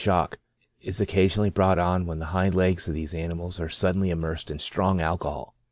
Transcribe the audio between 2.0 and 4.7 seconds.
when the hind legs of these animals are suddenly immersed In